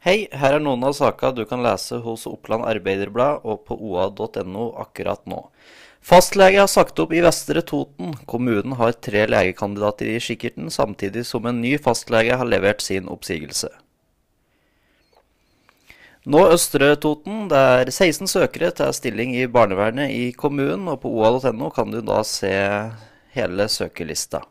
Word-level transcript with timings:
Hei, 0.00 0.30
her 0.32 0.54
er 0.56 0.62
noen 0.64 0.80
av 0.88 0.94
sakene 0.96 1.36
du 1.36 1.42
kan 1.44 1.60
lese 1.60 1.98
hos 2.00 2.22
Oppland 2.24 2.64
Arbeiderblad 2.64 3.42
og 3.44 3.66
på 3.68 3.76
oa.no 3.76 4.70
akkurat 4.80 5.20
nå. 5.28 5.42
Fastlege 6.00 6.56
har 6.62 6.70
sagt 6.72 7.02
opp 7.02 7.12
i 7.12 7.20
Vestre 7.20 7.60
Toten. 7.60 8.14
Kommunen 8.24 8.78
har 8.78 8.94
tre 8.96 9.26
legekandidater 9.28 10.08
i 10.08 10.22
kikkerten, 10.24 10.70
samtidig 10.72 11.26
som 11.28 11.44
en 11.44 11.60
ny 11.60 11.74
fastlege 11.76 12.38
har 12.40 12.48
levert 12.48 12.80
sin 12.80 13.10
oppsigelse. 13.12 13.68
Nå 16.24 16.46
Østre 16.54 16.94
Toten. 16.96 17.50
Det 17.52 17.60
er 17.60 17.92
16 17.92 18.32
søkere 18.32 18.72
til 18.80 18.96
stilling 18.96 19.36
i 19.36 19.44
barnevernet 19.52 20.16
i 20.16 20.30
kommunen, 20.32 20.88
og 20.88 21.02
på 21.04 21.12
oa.no 21.12 21.68
kan 21.76 21.92
du 21.92 22.00
da 22.00 22.22
se 22.24 22.54
hele 23.36 23.68
søkerlista. 23.68 24.46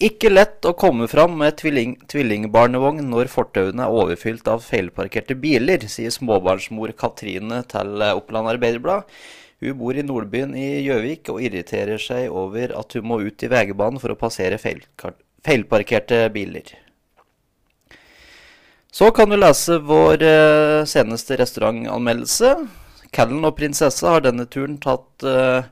Ikke 0.00 0.30
lett 0.32 0.64
å 0.64 0.72
komme 0.80 1.04
fram 1.12 1.34
med 1.42 1.58
tvilling, 1.60 1.98
tvillingbarnevogn 2.08 3.02
når 3.10 3.28
fortauene 3.28 3.84
er 3.84 3.92
overfylt 3.92 4.46
av 4.48 4.62
feilparkerte 4.64 5.36
biler, 5.36 5.84
sier 5.92 6.14
småbarnsmor 6.14 6.94
Katrine 6.96 7.60
til 7.68 8.00
Oppland 8.08 8.48
Arbeiderblad. 8.54 9.04
Hun 9.60 9.76
bor 9.76 9.92
i 9.92 10.04
Nordbyen 10.06 10.54
i 10.56 10.80
Gjøvik 10.86 11.28
og 11.28 11.42
irriterer 11.44 12.00
seg 12.00 12.32
over 12.32 12.72
at 12.80 12.96
hun 12.96 13.10
må 13.10 13.20
ut 13.20 13.44
i 13.44 13.50
veibanen 13.52 14.00
for 14.00 14.14
å 14.14 14.16
passere 14.16 14.56
feilparkerte 14.56 16.22
biler. 16.32 16.72
Så 18.90 19.12
kan 19.12 19.28
du 19.28 19.36
lese 19.36 19.76
vår 19.84 20.24
eh, 20.24 20.78
seneste 20.88 21.36
restaurantanmeldelse. 21.38 22.54
Callen 23.12 23.44
og 23.44 23.58
prinsessa 23.60 24.16
har 24.16 24.24
denne 24.24 24.48
turen 24.48 24.78
tatt 24.82 25.24
uh, 25.26 25.66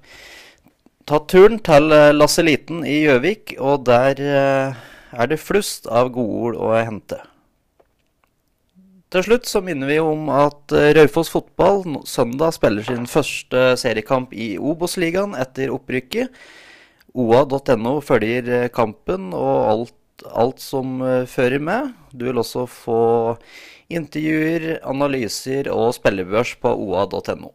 tatt 1.09 1.31
turen 1.33 1.57
til 1.65 1.93
eh, 1.95 2.13
Lasseliten 2.13 2.83
i 2.85 3.01
Gjøvik, 3.07 3.55
og 3.65 3.87
der 3.89 4.21
eh, 4.21 4.79
er 5.17 5.31
det 5.31 5.41
flust 5.41 5.89
av 5.89 6.11
godord 6.13 6.59
å 6.61 6.75
hente. 6.77 7.21
Til 9.09 9.25
slutt 9.25 9.49
så 9.49 9.63
minner 9.65 9.89
vi 9.89 9.97
om 10.05 10.29
at 10.35 10.75
eh, 10.77 10.91
Raufoss 10.99 11.33
fotball 11.33 12.03
søndag 12.09 12.53
spiller 12.59 12.85
sin 12.85 13.09
første 13.09 13.71
seriekamp 13.81 14.35
i 14.37 14.57
Obos-ligaen 14.61 15.33
etter 15.39 15.73
opprykket. 15.73 16.35
OA.no 17.17 17.95
følger 18.05 18.69
kampen 18.69 19.33
og 19.33 19.55
alt, 19.73 20.27
alt 20.29 20.61
som 20.61 21.01
fører 21.27 21.63
med. 21.63 21.95
Du 22.13 22.29
vil 22.29 22.43
også 22.45 22.67
få 22.69 23.01
intervjuer, 23.89 24.75
analyser 24.85 25.73
og 25.73 25.95
spillebørs 25.97 26.53
på 26.61 26.77
oa.no. 26.77 27.55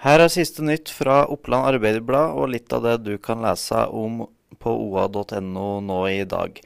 Her 0.00 0.22
er 0.24 0.30
siste 0.32 0.64
nytt 0.64 0.88
fra 0.96 1.26
Oppland 1.28 1.74
Arbeiderblad 1.74 2.38
og 2.40 2.54
litt 2.54 2.72
av 2.72 2.86
det 2.86 2.94
du 3.04 3.18
kan 3.20 3.42
lese 3.44 3.82
om 3.92 4.22
på 4.60 4.72
oa.no 4.72 5.66
nå 5.84 5.98
i 6.08 6.22
dag. 6.28 6.56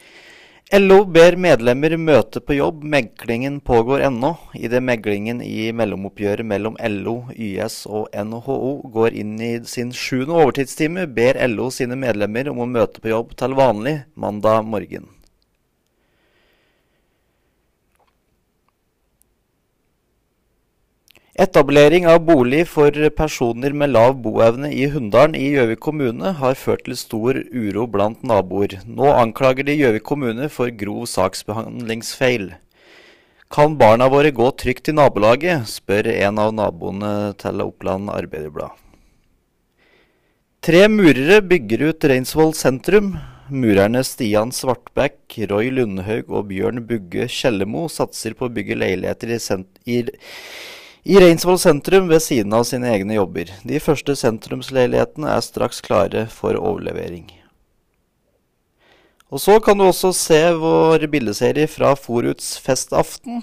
LO 0.74 1.00
ber 1.04 1.34
medlemmer 1.36 1.96
møte 2.00 2.40
på 2.40 2.56
jobb. 2.56 2.84
Meglingen 2.94 3.58
pågår 3.60 4.06
ennå. 4.06 4.30
Idet 4.54 4.80
meglingen 4.86 5.42
i 5.42 5.72
mellomoppgjøret 5.76 6.46
mellom 6.46 6.78
LO, 6.78 7.16
YS 7.34 7.82
og 7.90 8.08
NHO 8.14 8.56
går 8.94 9.18
inn 9.18 9.34
i 9.42 9.52
sin 9.66 9.92
sjuende 9.92 10.38
overtidstime, 10.38 11.04
ber 11.18 11.42
LO 11.50 11.68
sine 11.74 11.98
medlemmer 11.98 12.48
om 12.54 12.62
å 12.64 12.70
møte 12.70 13.02
på 13.02 13.12
jobb 13.12 13.34
til 13.38 13.58
vanlig 13.58 13.98
mandag 14.14 14.62
morgen. 14.64 15.10
Etablering 21.34 22.04
av 22.06 22.20
bolig 22.22 22.60
for 22.70 22.94
personer 23.10 23.72
med 23.74 23.90
lav 23.90 24.12
boevne 24.22 24.68
i 24.70 24.84
Hunndalen 24.86 25.32
i 25.34 25.48
Gjøvik 25.56 25.80
kommune 25.82 26.30
har 26.38 26.54
ført 26.54 26.84
til 26.86 26.94
stor 26.94 27.40
uro 27.50 27.88
blant 27.90 28.20
naboer. 28.22 28.76
Nå 28.86 29.08
anklager 29.10 29.66
de 29.66 29.74
Gjøvik 29.74 30.04
kommune 30.06 30.46
for 30.46 30.70
grov 30.70 31.08
saksbehandlingsfeil. 31.10 32.52
Kan 33.50 33.74
barna 33.80 34.06
våre 34.12 34.30
gå 34.30 34.46
trygt 34.62 34.92
i 34.92 34.94
nabolaget, 34.94 35.66
spør 35.66 36.06
en 36.12 36.38
av 36.38 36.52
naboene 36.54 37.10
til 37.42 37.64
Oppland 37.64 38.12
Arbeiderblad. 38.14 38.78
Tre 40.62 40.84
murere 40.86 41.40
bygger 41.42 41.82
ut 41.88 42.06
Reinsvoll 42.12 42.54
sentrum. 42.54 43.16
Murerne 43.50 44.04
Stian 44.06 44.54
Svartbekk, 44.54 45.18
Roy 45.50 45.74
Lundhaug 45.74 46.30
og 46.30 46.46
Bjørn 46.52 46.78
Bugge 46.86 47.26
Kjellemo 47.26 47.88
satser 47.90 48.38
på 48.38 48.46
å 48.46 48.54
bygge 48.54 48.78
leiligheter 48.78 49.34
i, 49.34 49.40
i 49.90 49.98
Reinsvoll 51.04 51.58
sentrum 51.60 52.06
ved 52.08 52.22
siden 52.24 52.54
av 52.56 52.62
sine 52.64 52.88
egne 52.88 53.18
jobber. 53.18 53.50
De 53.68 53.76
første 53.76 54.14
sentrumsleilighetene 54.16 55.28
er 55.34 55.42
straks 55.44 55.82
klare 55.84 56.22
for 56.32 56.56
overlevering. 56.56 57.26
Og 59.28 59.42
så 59.42 59.58
kan 59.60 59.76
du 59.76 59.84
også 59.84 60.14
se 60.16 60.40
vår 60.56 61.04
bildeserie 61.12 61.68
fra 61.68 61.92
Foruts 61.98 62.54
festaften. 62.62 63.42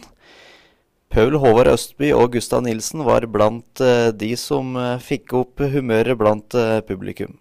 Paul 1.11 1.37
Håvard 1.43 1.69
Østby 1.73 2.09
og 2.15 2.31
Gustav 2.33 2.63
Nilsen 2.65 3.03
var 3.05 3.27
blant 3.29 3.83
eh, 3.83 4.09
de 4.09 4.31
som 4.39 4.73
eh, 4.79 4.97
fikk 5.03 5.35
opp 5.43 5.61
humøret 5.61 6.17
blant 6.17 6.55
eh, 6.55 6.79
publikum. 6.87 7.35